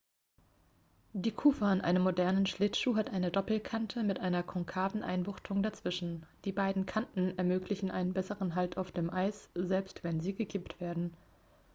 [1.13, 6.51] die kufe an einem modernen schlittschuh hat eine doppelkante mit einer konkaven einbuchtung dazwischen die
[6.51, 11.13] beiden kanten ermöglichen einen besseren halt auf dem eis selbst wenn sie gekippt werden